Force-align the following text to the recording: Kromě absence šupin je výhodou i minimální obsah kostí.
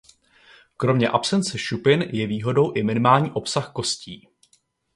Kromě 0.77 1.09
absence 1.09 1.57
šupin 1.57 2.01
je 2.01 2.27
výhodou 2.27 2.71
i 2.73 2.83
minimální 2.83 3.31
obsah 3.31 3.71
kostí. 3.73 4.27